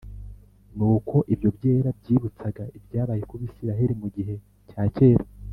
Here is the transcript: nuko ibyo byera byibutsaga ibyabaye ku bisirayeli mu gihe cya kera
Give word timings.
nuko 0.77 1.15
ibyo 1.33 1.49
byera 1.57 1.89
byibutsaga 1.99 2.63
ibyabaye 2.77 3.21
ku 3.29 3.35
bisirayeli 3.41 3.93
mu 4.01 4.07
gihe 4.15 4.33
cya 4.69 4.83
kera 4.95 5.25